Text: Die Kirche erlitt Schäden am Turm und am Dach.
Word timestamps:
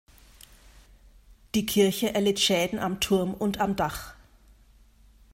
Die 1.53 1.67
Kirche 1.67 2.15
erlitt 2.15 2.39
Schäden 2.39 2.79
am 2.79 2.99
Turm 2.99 3.35
und 3.35 3.59
am 3.59 3.75
Dach. 3.75 4.15